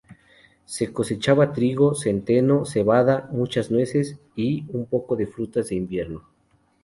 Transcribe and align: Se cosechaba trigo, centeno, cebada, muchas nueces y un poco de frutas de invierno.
Se 0.65 0.91
cosechaba 0.91 1.53
trigo, 1.53 1.93
centeno, 1.93 2.65
cebada, 2.65 3.29
muchas 3.31 3.69
nueces 3.69 4.19
y 4.35 4.65
un 4.73 4.87
poco 4.87 5.15
de 5.15 5.27
frutas 5.27 5.69
de 5.69 5.75
invierno. 5.75 6.27